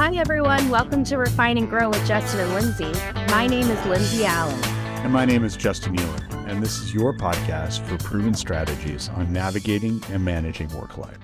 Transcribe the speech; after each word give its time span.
Hi, 0.00 0.14
everyone. 0.14 0.70
Welcome 0.70 1.04
to 1.04 1.18
Refine 1.18 1.58
and 1.58 1.68
Grow 1.68 1.90
with 1.90 2.06
Justin 2.08 2.40
and 2.40 2.52
Lynse. 2.54 3.30
My 3.30 3.46
name 3.46 3.68
is 3.68 3.78
Lynse 3.84 4.24
Allen. 4.24 4.58
And 5.04 5.12
my 5.12 5.26
name 5.26 5.44
is 5.44 5.58
Justin 5.58 5.92
Mueller, 5.92 6.26
and 6.46 6.62
this 6.62 6.78
is 6.78 6.94
your 6.94 7.14
podcast 7.14 7.84
for 7.84 7.98
proven 7.98 8.32
strategies 8.32 9.10
on 9.10 9.30
navigating 9.30 10.02
and 10.08 10.24
managing 10.24 10.70
work 10.70 10.96
life. 10.96 11.18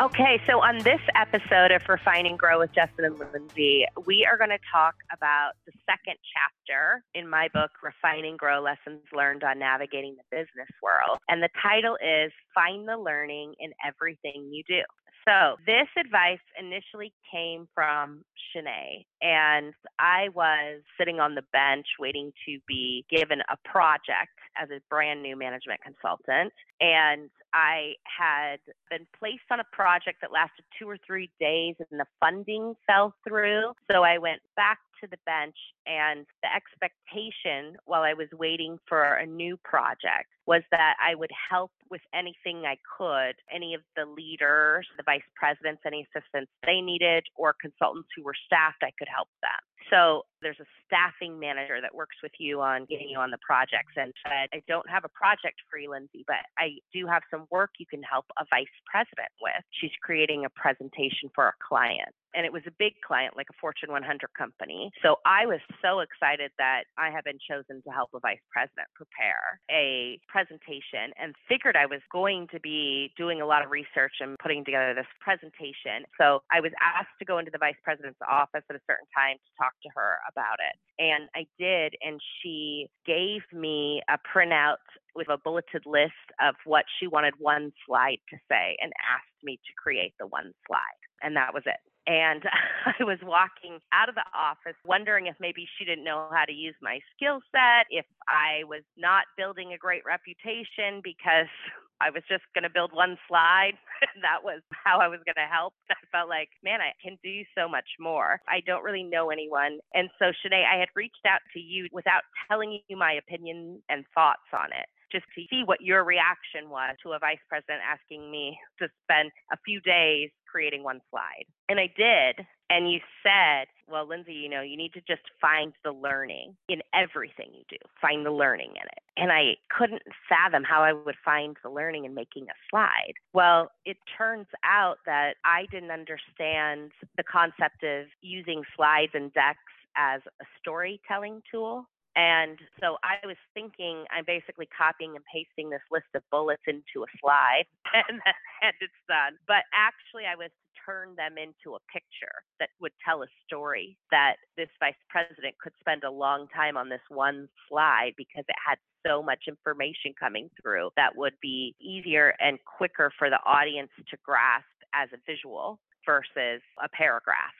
Okay, 0.00 0.40
so 0.46 0.62
on 0.62 0.78
this 0.84 1.00
episode 1.16 1.70
of 1.70 1.82
Refine 1.86 2.24
and 2.24 2.38
Grow 2.38 2.60
with 2.60 2.72
Justin 2.72 3.04
and 3.04 3.18
Lynse, 3.18 3.84
we 4.06 4.24
are 4.24 4.38
going 4.38 4.56
to 4.56 4.64
talk 4.72 4.94
about 5.12 5.50
the 5.66 5.72
second 5.84 6.16
chapter 6.32 7.04
in 7.12 7.28
my 7.28 7.48
book, 7.52 7.72
Refine 7.82 8.24
and 8.24 8.38
Grow 8.38 8.62
Lessons 8.62 9.02
Learned 9.12 9.44
on 9.44 9.58
Navigating 9.58 10.16
the 10.16 10.24
Business 10.34 10.70
World. 10.82 11.18
And 11.28 11.42
the 11.42 11.50
title 11.62 11.98
is 12.00 12.32
Find 12.54 12.88
the 12.88 12.96
Learning 12.96 13.52
in 13.60 13.72
Everything 13.86 14.48
You 14.50 14.62
Do. 14.66 14.80
So, 15.28 15.56
this 15.66 15.88
advice 15.98 16.40
initially 16.58 17.12
came 17.30 17.68
from 17.74 18.24
Shanae, 18.48 19.04
and 19.20 19.74
I 19.98 20.30
was 20.34 20.80
sitting 20.98 21.20
on 21.20 21.34
the 21.34 21.42
bench 21.52 21.84
waiting 22.00 22.32
to 22.46 22.58
be 22.66 23.04
given 23.10 23.40
a 23.40 23.56
project 23.68 24.32
as 24.56 24.70
a 24.70 24.80
brand 24.88 25.22
new 25.22 25.36
management 25.36 25.80
consultant. 25.82 26.54
And 26.80 27.28
I 27.52 27.92
had 28.04 28.60
been 28.88 29.06
placed 29.18 29.44
on 29.50 29.60
a 29.60 29.68
project 29.70 30.22
that 30.22 30.32
lasted 30.32 30.64
two 30.78 30.88
or 30.88 30.96
three 31.06 31.30
days, 31.38 31.74
and 31.78 32.00
the 32.00 32.06
funding 32.20 32.74
fell 32.86 33.12
through. 33.26 33.72
So, 33.92 34.04
I 34.04 34.16
went 34.16 34.40
back 34.56 34.78
to 35.02 35.08
the 35.10 35.18
bench, 35.26 35.56
and 35.88 36.26
the 36.42 36.48
expectation 36.54 37.76
while 37.86 38.02
I 38.02 38.12
was 38.12 38.28
waiting 38.32 38.78
for 38.86 39.14
a 39.14 39.26
new 39.26 39.56
project 39.64 40.28
was 40.46 40.62
that 40.70 40.94
I 41.00 41.14
would 41.14 41.30
help 41.50 41.72
with 41.90 42.00
anything 42.14 42.64
I 42.64 42.76
could, 42.96 43.36
any 43.52 43.74
of 43.74 43.80
the 43.96 44.04
leaders, 44.04 44.86
the 44.96 45.02
vice 45.02 45.26
presidents, 45.34 45.82
any 45.86 46.06
assistants 46.08 46.50
they 46.64 46.80
needed, 46.80 47.24
or 47.36 47.54
consultants 47.60 48.08
who 48.16 48.22
were 48.22 48.36
staffed, 48.46 48.82
I 48.82 48.92
could 48.98 49.08
help 49.14 49.28
them. 49.42 49.60
So 49.90 50.24
there's 50.42 50.60
a 50.60 50.68
staffing 50.86 51.38
manager 51.38 51.80
that 51.80 51.94
works 51.94 52.16
with 52.22 52.32
you 52.38 52.60
on 52.60 52.84
getting 52.84 53.08
you 53.08 53.18
on 53.18 53.30
the 53.30 53.38
projects 53.44 53.92
and 53.96 54.12
said, 54.24 54.48
I 54.52 54.62
don't 54.68 54.88
have 54.88 55.04
a 55.04 55.08
project 55.08 55.56
for 55.70 55.78
you, 55.78 55.90
Lynse, 55.90 56.24
but 56.26 56.44
I 56.58 56.76
do 56.92 57.06
have 57.06 57.22
some 57.30 57.46
work 57.50 57.70
you 57.78 57.86
can 57.86 58.02
help 58.02 58.26
a 58.38 58.44
vice 58.50 58.66
president 58.84 59.32
with. 59.40 59.64
She's 59.80 59.92
creating 60.02 60.44
a 60.44 60.50
presentation 60.50 61.30
for 61.34 61.48
a 61.48 61.56
client 61.66 62.12
and 62.34 62.44
it 62.44 62.52
was 62.52 62.62
a 62.66 62.72
big 62.78 62.94
client 63.04 63.36
like 63.36 63.48
a 63.50 63.56
Fortune 63.60 63.90
100 63.90 64.28
company. 64.36 64.90
So 65.02 65.16
I 65.24 65.46
was 65.46 65.60
so 65.82 66.00
excited 66.00 66.50
that 66.58 66.84
I 66.96 67.10
had 67.10 67.24
been 67.24 67.38
chosen 67.38 67.82
to 67.82 67.90
help 67.90 68.10
a 68.14 68.20
vice 68.20 68.42
president 68.50 68.88
prepare 68.94 69.60
a 69.70 70.18
presentation 70.28 71.12
and 71.20 71.34
figured 71.48 71.76
I 71.76 71.86
was 71.86 72.00
going 72.12 72.48
to 72.52 72.60
be 72.60 73.12
doing 73.16 73.40
a 73.40 73.46
lot 73.46 73.64
of 73.64 73.70
research 73.70 74.20
and 74.20 74.36
putting 74.38 74.64
together 74.64 74.94
this 74.94 75.08
presentation. 75.20 76.04
So 76.20 76.42
I 76.50 76.60
was 76.60 76.72
asked 76.80 77.14
to 77.18 77.24
go 77.24 77.38
into 77.38 77.50
the 77.50 77.58
vice 77.58 77.78
president's 77.82 78.20
office 78.26 78.64
at 78.68 78.76
a 78.76 78.84
certain 78.86 79.08
time 79.14 79.36
to 79.36 79.50
talk 79.58 79.72
to 79.82 79.90
her 79.94 80.18
about 80.30 80.58
it. 80.60 80.74
And 80.98 81.28
I 81.34 81.46
did, 81.58 81.94
and 82.02 82.20
she 82.42 82.88
gave 83.06 83.42
me 83.52 84.02
a 84.08 84.18
printout 84.18 84.82
with 85.14 85.28
a 85.28 85.38
bulleted 85.38 85.82
list 85.86 86.26
of 86.40 86.54
what 86.64 86.84
she 86.98 87.06
wanted 87.06 87.34
one 87.38 87.72
slide 87.86 88.18
to 88.30 88.36
say 88.50 88.76
and 88.80 88.92
asked 89.02 89.42
me 89.42 89.56
to 89.56 89.72
create 89.76 90.14
the 90.18 90.26
one 90.26 90.52
slide. 90.66 91.02
And 91.22 91.36
that 91.36 91.54
was 91.54 91.62
it. 91.66 91.80
And 92.08 92.42
I 92.98 93.04
was 93.04 93.18
walking 93.22 93.78
out 93.92 94.08
of 94.08 94.16
the 94.16 94.24
office 94.34 94.80
wondering 94.84 95.26
if 95.26 95.36
maybe 95.38 95.68
she 95.76 95.84
didn't 95.84 96.04
know 96.04 96.26
how 96.32 96.46
to 96.46 96.52
use 96.52 96.74
my 96.80 96.98
skill 97.14 97.40
set, 97.52 97.86
if 97.90 98.06
I 98.26 98.64
was 98.64 98.82
not 98.96 99.28
building 99.36 99.74
a 99.74 99.78
great 99.78 100.02
reputation 100.08 101.04
because 101.04 101.52
I 102.00 102.10
was 102.10 102.22
just 102.30 102.46
going 102.54 102.62
to 102.62 102.70
build 102.70 102.94
one 102.94 103.18
slide. 103.26 103.74
that 104.22 104.40
was 104.42 104.62
how 104.70 105.00
I 105.00 105.08
was 105.08 105.18
going 105.26 105.36
to 105.36 105.50
help. 105.52 105.74
I 105.90 105.98
felt 106.10 106.28
like, 106.30 106.48
man, 106.62 106.80
I 106.80 106.94
can 107.02 107.18
do 107.24 107.42
so 107.58 107.68
much 107.68 107.98
more. 107.98 108.40
I 108.48 108.62
don't 108.64 108.84
really 108.84 109.02
know 109.02 109.30
anyone. 109.30 109.80
And 109.94 110.08
so, 110.18 110.30
Shanae, 110.30 110.62
I 110.62 110.78
had 110.78 110.94
reached 110.94 111.26
out 111.26 111.42
to 111.54 111.60
you 111.60 111.88
without 111.92 112.22
telling 112.48 112.78
you 112.88 112.96
my 112.96 113.18
opinion 113.18 113.82
and 113.90 114.06
thoughts 114.14 114.46
on 114.54 114.70
it 114.72 114.86
just 115.10 115.24
to 115.34 115.42
see 115.50 115.62
what 115.64 115.80
your 115.80 116.04
reaction 116.04 116.68
was 116.68 116.94
to 117.02 117.12
a 117.12 117.18
vice 117.18 117.42
president 117.48 117.80
asking 117.80 118.30
me 118.30 118.58
to 118.78 118.88
spend 119.04 119.32
a 119.52 119.56
few 119.64 119.80
days 119.80 120.30
creating 120.50 120.82
one 120.82 121.00
slide. 121.10 121.44
And 121.68 121.78
I 121.78 121.88
did. 121.96 122.46
And 122.70 122.90
you 122.90 123.00
said, 123.22 123.66
well, 123.88 124.06
Lynse, 124.06 124.28
you 124.28 124.48
know, 124.48 124.60
you 124.60 124.76
need 124.76 124.92
to 124.92 125.00
just 125.00 125.22
find 125.40 125.72
the 125.84 125.92
learning 125.92 126.54
in 126.68 126.80
everything 126.94 127.48
you 127.54 127.64
do, 127.68 127.76
find 128.00 128.26
the 128.26 128.30
learning 128.30 128.70
in 128.70 128.82
it. 128.82 129.02
And 129.16 129.32
I 129.32 129.56
couldn't 129.70 130.02
fathom 130.28 130.64
how 130.64 130.82
I 130.82 130.92
would 130.92 131.16
find 131.24 131.56
the 131.62 131.70
learning 131.70 132.04
in 132.04 132.14
making 132.14 132.44
a 132.44 132.56
slide. 132.70 133.14
Well, 133.32 133.70
it 133.86 133.96
turns 134.16 134.46
out 134.64 134.98
that 135.06 135.34
I 135.44 135.66
didn't 135.70 135.90
understand 135.90 136.92
the 137.16 137.24
concept 137.24 137.82
of 137.82 138.06
using 138.20 138.64
slides 138.76 139.12
and 139.14 139.32
decks 139.32 139.58
as 139.96 140.20
a 140.40 140.44
storytelling 140.60 141.42
tool. 141.50 141.86
And 142.18 142.58
so 142.80 142.98
I 143.06 143.24
was 143.24 143.36
thinking 143.54 144.02
I'm 144.10 144.24
basically 144.26 144.66
copying 144.66 145.14
and 145.14 145.24
pasting 145.32 145.70
this 145.70 145.86
list 145.86 146.10
of 146.16 146.22
bullets 146.32 146.66
into 146.66 147.06
a 147.06 147.10
slide 147.22 147.70
and, 147.94 148.18
and 148.18 148.74
it's 148.82 149.02
done. 149.06 149.38
But 149.46 149.62
actually, 149.70 150.26
I 150.26 150.34
was 150.34 150.50
to 150.50 150.66
turn 150.82 151.14
them 151.14 151.38
into 151.38 151.78
a 151.78 151.82
picture 151.86 152.42
that 152.58 152.70
would 152.80 152.90
tell 153.06 153.22
a 153.22 153.30
story 153.46 153.96
that 154.10 154.34
this 154.56 154.68
vice 154.80 154.98
president 155.08 155.54
could 155.62 155.72
spend 155.78 156.02
a 156.02 156.10
long 156.10 156.48
time 156.50 156.76
on 156.76 156.88
this 156.88 157.06
one 157.08 157.48
slide 157.68 158.14
because 158.16 158.44
it 158.48 158.58
had 158.58 158.78
so 159.06 159.22
much 159.22 159.46
information 159.46 160.10
coming 160.18 160.50
through 160.60 160.90
that 160.96 161.14
would 161.14 161.38
be 161.40 161.76
easier 161.80 162.34
and 162.40 162.58
quicker 162.66 163.12
for 163.16 163.30
the 163.30 163.38
audience 163.46 163.90
to 164.10 164.16
grasp 164.24 164.66
as 164.92 165.08
a 165.14 165.22
visual 165.24 165.78
versus 166.04 166.62
a 166.82 166.88
paragraph. 166.90 167.54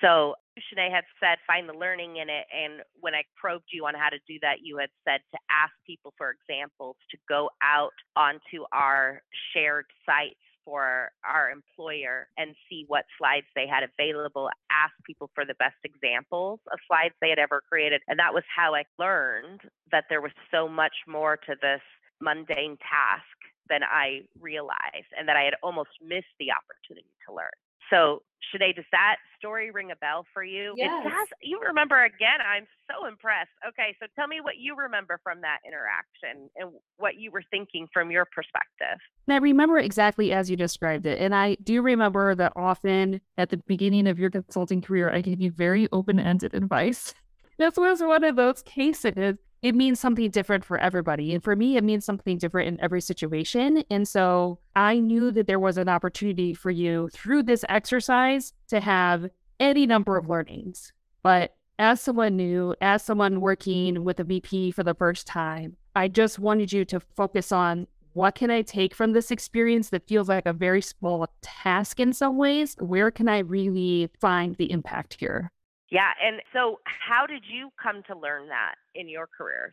So 0.00 0.34
Shanae 0.58 0.90
had 0.90 1.04
said, 1.20 1.38
find 1.46 1.68
the 1.68 1.72
learning 1.72 2.16
in 2.16 2.28
it. 2.28 2.46
And 2.52 2.82
when 3.00 3.14
I 3.14 3.22
probed 3.36 3.70
you 3.72 3.86
on 3.86 3.94
how 3.94 4.08
to 4.08 4.18
do 4.28 4.38
that, 4.42 4.58
you 4.62 4.78
had 4.78 4.90
said 5.06 5.20
to 5.32 5.38
ask 5.50 5.72
people 5.86 6.14
for 6.16 6.30
examples 6.30 6.96
to 7.10 7.16
go 7.28 7.50
out 7.62 7.94
onto 8.16 8.64
our 8.72 9.22
shared 9.52 9.86
sites 10.06 10.38
for 10.64 11.10
our 11.24 11.50
employer 11.50 12.28
and 12.36 12.54
see 12.68 12.84
what 12.88 13.06
slides 13.16 13.46
they 13.56 13.66
had 13.66 13.82
available, 13.82 14.50
ask 14.70 14.92
people 15.06 15.30
for 15.34 15.46
the 15.46 15.54
best 15.54 15.76
examples 15.82 16.60
of 16.70 16.78
slides 16.86 17.14
they 17.22 17.30
had 17.30 17.38
ever 17.38 17.62
created. 17.66 18.02
And 18.06 18.18
that 18.18 18.34
was 18.34 18.44
how 18.54 18.74
I 18.74 18.84
learned 18.98 19.60
that 19.90 20.04
there 20.10 20.20
was 20.20 20.32
so 20.50 20.68
much 20.68 20.94
more 21.06 21.38
to 21.38 21.54
this 21.62 21.80
mundane 22.20 22.76
task 22.84 23.24
than 23.70 23.80
I 23.82 24.22
realized 24.40 25.08
and 25.18 25.28
that 25.28 25.36
I 25.36 25.42
had 25.42 25.54
almost 25.62 25.90
missed 26.02 26.36
the 26.38 26.48
opportunity 26.52 27.14
to 27.26 27.34
learn. 27.34 27.48
So, 27.90 28.22
Shanae, 28.54 28.74
does 28.74 28.84
that 28.92 29.16
story 29.38 29.70
ring 29.70 29.90
a 29.90 29.96
bell 29.96 30.24
for 30.32 30.42
you? 30.42 30.74
Yes. 30.76 31.04
It 31.04 31.08
does. 31.08 31.28
You 31.42 31.60
remember 31.60 32.04
again. 32.04 32.40
I'm 32.40 32.66
so 32.88 33.06
impressed. 33.06 33.50
Okay, 33.66 33.96
so 34.00 34.06
tell 34.16 34.26
me 34.26 34.40
what 34.40 34.56
you 34.58 34.74
remember 34.76 35.20
from 35.22 35.40
that 35.42 35.58
interaction 35.66 36.48
and 36.56 36.70
what 36.96 37.16
you 37.16 37.30
were 37.30 37.42
thinking 37.50 37.86
from 37.92 38.10
your 38.10 38.24
perspective. 38.24 38.98
And 39.26 39.34
I 39.34 39.38
remember 39.38 39.78
exactly 39.78 40.32
as 40.32 40.50
you 40.50 40.56
described 40.56 41.06
it. 41.06 41.18
And 41.20 41.34
I 41.34 41.56
do 41.62 41.82
remember 41.82 42.34
that 42.34 42.52
often 42.56 43.20
at 43.36 43.50
the 43.50 43.58
beginning 43.58 44.06
of 44.06 44.18
your 44.18 44.30
consulting 44.30 44.80
career, 44.80 45.10
I 45.10 45.20
gave 45.20 45.40
you 45.40 45.50
very 45.50 45.88
open 45.92 46.18
ended 46.18 46.54
advice. 46.54 47.14
This 47.58 47.76
was 47.76 48.00
one 48.00 48.24
of 48.24 48.36
those 48.36 48.62
cases 48.62 49.36
it 49.62 49.74
means 49.74 49.98
something 49.98 50.30
different 50.30 50.64
for 50.64 50.78
everybody. 50.78 51.34
And 51.34 51.42
for 51.42 51.56
me, 51.56 51.76
it 51.76 51.84
means 51.84 52.04
something 52.04 52.38
different 52.38 52.68
in 52.68 52.80
every 52.80 53.00
situation. 53.00 53.84
And 53.90 54.06
so 54.06 54.58
I 54.76 54.98
knew 54.98 55.30
that 55.32 55.46
there 55.46 55.58
was 55.58 55.78
an 55.78 55.88
opportunity 55.88 56.54
for 56.54 56.70
you 56.70 57.08
through 57.12 57.42
this 57.44 57.64
exercise 57.68 58.52
to 58.68 58.80
have 58.80 59.28
any 59.58 59.86
number 59.86 60.16
of 60.16 60.28
learnings. 60.28 60.92
But 61.22 61.56
as 61.78 62.00
someone 62.00 62.36
new, 62.36 62.74
as 62.80 63.02
someone 63.02 63.40
working 63.40 64.04
with 64.04 64.20
a 64.20 64.24
VP 64.24 64.72
for 64.72 64.84
the 64.84 64.94
first 64.94 65.26
time, 65.26 65.76
I 65.94 66.08
just 66.08 66.38
wanted 66.38 66.72
you 66.72 66.84
to 66.86 67.00
focus 67.00 67.50
on 67.50 67.86
what 68.12 68.34
can 68.34 68.50
I 68.50 68.62
take 68.62 68.94
from 68.94 69.12
this 69.12 69.30
experience 69.30 69.90
that 69.90 70.08
feels 70.08 70.28
like 70.28 70.46
a 70.46 70.52
very 70.52 70.82
small 70.82 71.28
task 71.40 72.00
in 72.00 72.12
some 72.12 72.36
ways? 72.36 72.76
Where 72.80 73.10
can 73.10 73.28
I 73.28 73.38
really 73.38 74.10
find 74.20 74.56
the 74.56 74.70
impact 74.72 75.16
here? 75.20 75.52
Yeah. 75.90 76.10
And 76.22 76.42
so, 76.52 76.80
how 76.84 77.26
did 77.26 77.44
you 77.48 77.70
come 77.82 78.02
to 78.08 78.18
learn 78.18 78.48
that 78.48 78.74
in 78.94 79.08
your 79.08 79.26
career? 79.26 79.72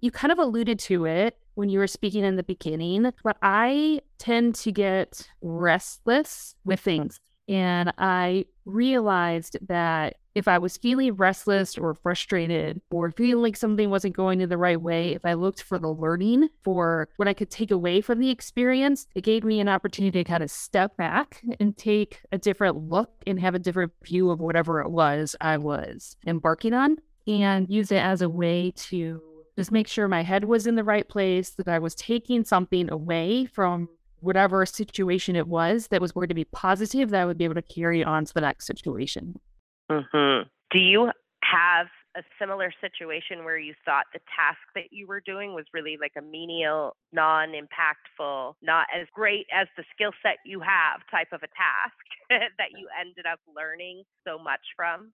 You 0.00 0.10
kind 0.10 0.30
of 0.30 0.38
alluded 0.38 0.78
to 0.80 1.06
it 1.06 1.38
when 1.54 1.70
you 1.70 1.78
were 1.78 1.86
speaking 1.86 2.22
in 2.22 2.36
the 2.36 2.42
beginning, 2.42 3.10
but 3.24 3.38
I 3.40 4.00
tend 4.18 4.54
to 4.56 4.72
get 4.72 5.28
restless 5.40 6.54
with 6.64 6.80
things. 6.80 7.18
And 7.48 7.92
I 7.96 8.44
realized 8.66 9.56
that 9.68 10.16
if 10.36 10.46
I 10.46 10.58
was 10.58 10.76
feeling 10.76 11.14
restless 11.14 11.78
or 11.78 11.94
frustrated 11.94 12.82
or 12.90 13.10
feeling 13.10 13.42
like 13.42 13.56
something 13.56 13.88
wasn't 13.88 14.14
going 14.14 14.42
in 14.42 14.50
the 14.50 14.58
right 14.58 14.80
way, 14.80 15.14
if 15.14 15.24
I 15.24 15.32
looked 15.32 15.62
for 15.62 15.78
the 15.78 15.88
learning 15.88 16.50
for 16.62 17.08
what 17.16 17.26
I 17.26 17.32
could 17.32 17.50
take 17.50 17.70
away 17.70 18.02
from 18.02 18.20
the 18.20 18.28
experience, 18.28 19.06
it 19.14 19.24
gave 19.24 19.44
me 19.44 19.60
an 19.60 19.68
opportunity 19.68 20.22
to 20.22 20.28
kind 20.28 20.42
of 20.42 20.50
step 20.50 20.94
back 20.98 21.40
and 21.58 21.74
take 21.74 22.20
a 22.32 22.36
different 22.38 22.76
look 22.76 23.10
and 23.26 23.40
have 23.40 23.54
a 23.54 23.58
different 23.58 23.92
view 24.04 24.28
of 24.28 24.38
whatever 24.38 24.82
it 24.82 24.90
was 24.90 25.34
I 25.40 25.56
was 25.56 26.18
embarking 26.26 26.74
on 26.74 26.98
and 27.26 27.70
use 27.70 27.90
it 27.90 28.02
as 28.02 28.20
a 28.20 28.28
way 28.28 28.72
to 28.76 29.22
just 29.56 29.72
make 29.72 29.88
sure 29.88 30.06
my 30.06 30.22
head 30.22 30.44
was 30.44 30.66
in 30.66 30.74
the 30.74 30.84
right 30.84 31.08
place, 31.08 31.48
that 31.52 31.66
I 31.66 31.78
was 31.78 31.94
taking 31.94 32.44
something 32.44 32.92
away 32.92 33.46
from 33.46 33.88
whatever 34.20 34.66
situation 34.66 35.34
it 35.34 35.48
was 35.48 35.86
that 35.88 36.02
was 36.02 36.12
going 36.12 36.28
to 36.28 36.34
be 36.34 36.44
positive 36.44 37.08
that 37.10 37.22
I 37.22 37.24
would 37.24 37.38
be 37.38 37.44
able 37.44 37.54
to 37.54 37.62
carry 37.62 38.04
on 38.04 38.26
to 38.26 38.34
the 38.34 38.42
next 38.42 38.66
situation. 38.66 39.40
Mm-hmm. 39.90 40.48
Do 40.70 40.78
you 40.78 41.10
have 41.42 41.86
a 42.16 42.22
similar 42.40 42.72
situation 42.80 43.44
where 43.44 43.58
you 43.58 43.74
thought 43.84 44.04
the 44.12 44.20
task 44.34 44.58
that 44.74 44.84
you 44.90 45.06
were 45.06 45.20
doing 45.20 45.54
was 45.54 45.66
really 45.74 45.96
like 46.00 46.12
a 46.18 46.22
menial, 46.22 46.96
non 47.12 47.50
impactful, 47.50 48.54
not 48.62 48.86
as 48.94 49.06
great 49.14 49.46
as 49.52 49.68
the 49.76 49.84
skill 49.94 50.12
set 50.22 50.36
you 50.44 50.60
have 50.60 51.00
type 51.10 51.28
of 51.32 51.42
a 51.42 51.48
task 51.48 52.50
that 52.58 52.70
you 52.76 52.88
ended 52.98 53.26
up 53.30 53.38
learning 53.54 54.02
so 54.26 54.38
much 54.38 54.60
from? 54.74 55.12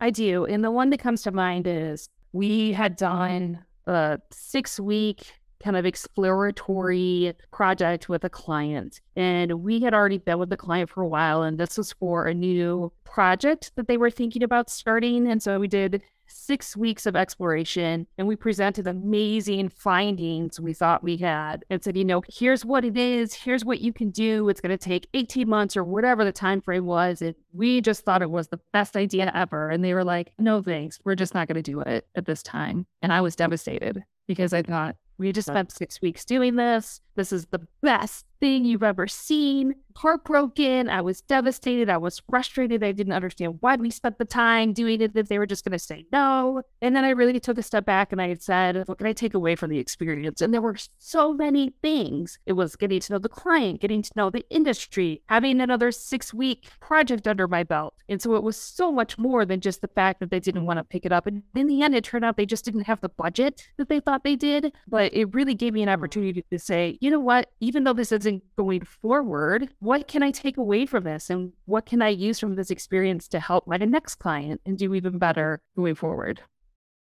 I 0.00 0.10
do. 0.10 0.44
And 0.44 0.64
the 0.64 0.70
one 0.70 0.90
that 0.90 1.00
comes 1.00 1.22
to 1.22 1.32
mind 1.32 1.66
is 1.66 2.08
we 2.32 2.72
had 2.72 2.96
done 2.96 3.64
a 3.86 4.20
six 4.30 4.78
week 4.78 5.32
kind 5.66 5.76
of 5.76 5.84
exploratory 5.84 7.34
project 7.50 8.08
with 8.08 8.22
a 8.22 8.30
client. 8.30 9.00
And 9.16 9.64
we 9.64 9.80
had 9.80 9.94
already 9.94 10.18
been 10.18 10.38
with 10.38 10.48
the 10.48 10.56
client 10.56 10.88
for 10.88 11.02
a 11.02 11.08
while, 11.08 11.42
and 11.42 11.58
this 11.58 11.76
was 11.76 11.92
for 11.92 12.26
a 12.26 12.34
new 12.34 12.92
project 13.04 13.72
that 13.74 13.88
they 13.88 13.96
were 13.96 14.10
thinking 14.10 14.44
about 14.44 14.70
starting. 14.70 15.26
And 15.26 15.42
so 15.42 15.58
we 15.58 15.66
did 15.66 16.02
six 16.28 16.76
weeks 16.76 17.04
of 17.06 17.16
exploration 17.16 18.06
and 18.18 18.26
we 18.26 18.36
presented 18.36 18.86
amazing 18.86 19.68
findings 19.68 20.58
we 20.60 20.72
thought 20.72 21.02
we 21.02 21.16
had 21.16 21.64
and 21.70 21.82
said, 21.82 21.96
you 21.96 22.04
know, 22.04 22.22
here's 22.28 22.64
what 22.64 22.84
it 22.84 22.96
is, 22.96 23.34
here's 23.34 23.64
what 23.64 23.80
you 23.80 23.92
can 23.92 24.10
do. 24.10 24.48
It's 24.48 24.60
going 24.60 24.76
to 24.76 24.78
take 24.78 25.08
18 25.14 25.48
months 25.48 25.76
or 25.76 25.84
whatever 25.84 26.24
the 26.24 26.32
time 26.32 26.60
frame 26.60 26.86
was. 26.86 27.22
And 27.22 27.34
we 27.52 27.80
just 27.80 28.04
thought 28.04 28.22
it 28.22 28.30
was 28.30 28.48
the 28.48 28.60
best 28.72 28.96
idea 28.96 29.32
ever. 29.34 29.70
And 29.70 29.84
they 29.84 29.94
were 29.94 30.04
like, 30.04 30.32
no 30.38 30.62
thanks, 30.62 31.00
we're 31.04 31.14
just 31.16 31.34
not 31.34 31.48
going 31.48 31.62
to 31.62 31.70
do 31.70 31.80
it 31.80 32.06
at 32.14 32.26
this 32.26 32.42
time. 32.42 32.86
And 33.02 33.12
I 33.12 33.20
was 33.20 33.36
devastated 33.36 34.02
because 34.26 34.52
I 34.52 34.62
thought 34.62 34.96
we 35.18 35.32
just 35.32 35.48
spent 35.48 35.72
six 35.72 36.00
weeks 36.00 36.24
doing 36.24 36.56
this. 36.56 37.00
This 37.14 37.32
is 37.32 37.46
the 37.46 37.66
best 37.82 38.26
thing 38.40 38.64
you've 38.64 38.82
ever 38.82 39.06
seen. 39.06 39.74
Heartbroken. 39.96 40.90
I 40.90 41.00
was 41.00 41.22
devastated. 41.22 41.88
I 41.88 41.96
was 41.96 42.20
frustrated. 42.28 42.84
I 42.84 42.92
didn't 42.92 43.14
understand 43.14 43.58
why 43.60 43.76
we 43.76 43.90
spent 43.90 44.18
the 44.18 44.26
time 44.26 44.74
doing 44.74 45.00
it 45.00 45.16
if 45.16 45.28
they 45.28 45.38
were 45.38 45.46
just 45.46 45.64
going 45.64 45.72
to 45.72 45.78
say 45.78 46.04
no. 46.12 46.62
And 46.82 46.94
then 46.94 47.04
I 47.04 47.10
really 47.10 47.40
took 47.40 47.56
a 47.56 47.62
step 47.62 47.86
back 47.86 48.12
and 48.12 48.20
I 48.20 48.34
said, 48.34 48.86
what 48.86 48.98
can 48.98 49.06
I 49.06 49.14
take 49.14 49.32
away 49.32 49.56
from 49.56 49.70
the 49.70 49.78
experience? 49.78 50.42
And 50.42 50.52
there 50.52 50.60
were 50.60 50.76
so 50.98 51.32
many 51.32 51.72
things. 51.82 52.38
It 52.44 52.52
was 52.52 52.76
getting 52.76 53.00
to 53.00 53.12
know 53.14 53.18
the 53.18 53.30
client, 53.30 53.80
getting 53.80 54.02
to 54.02 54.12
know 54.16 54.28
the 54.28 54.44
industry, 54.50 55.22
having 55.28 55.60
another 55.60 55.90
six 55.90 56.34
week 56.34 56.68
project 56.80 57.26
under 57.26 57.48
my 57.48 57.62
belt. 57.62 57.94
And 58.08 58.20
so 58.20 58.34
it 58.34 58.42
was 58.42 58.56
so 58.56 58.92
much 58.92 59.16
more 59.16 59.46
than 59.46 59.60
just 59.60 59.80
the 59.80 59.88
fact 59.88 60.20
that 60.20 60.30
they 60.30 60.40
didn't 60.40 60.66
want 60.66 60.78
to 60.78 60.84
pick 60.84 61.06
it 61.06 61.12
up. 61.12 61.26
And 61.26 61.42
in 61.54 61.66
the 61.66 61.82
end, 61.82 61.94
it 61.94 62.04
turned 62.04 62.24
out 62.24 62.36
they 62.36 62.46
just 62.46 62.64
didn't 62.64 62.82
have 62.82 63.00
the 63.00 63.08
budget 63.08 63.66
that 63.78 63.88
they 63.88 64.00
thought 64.00 64.24
they 64.24 64.36
did. 64.36 64.72
But 64.86 65.14
it 65.14 65.34
really 65.34 65.54
gave 65.54 65.72
me 65.72 65.82
an 65.82 65.88
mm. 65.88 65.92
opportunity 65.94 66.44
to 66.50 66.58
say, 66.58 66.98
you 67.00 67.10
know 67.10 67.20
what? 67.20 67.50
Even 67.60 67.84
though 67.84 67.92
this 67.92 68.12
isn't 68.26 68.42
going 68.56 68.84
forward, 68.84 69.68
what 69.78 70.08
can 70.08 70.22
I 70.22 70.30
take 70.32 70.56
away 70.56 70.84
from 70.84 71.04
this? 71.04 71.30
And 71.30 71.52
what 71.66 71.86
can 71.86 72.02
I 72.02 72.08
use 72.08 72.40
from 72.40 72.56
this 72.56 72.70
experience 72.70 73.28
to 73.28 73.40
help 73.40 73.66
my 73.66 73.76
next 73.76 74.16
client 74.16 74.60
and 74.66 74.76
do 74.76 74.94
even 74.94 75.18
better 75.18 75.60
going 75.76 75.94
forward? 75.94 76.42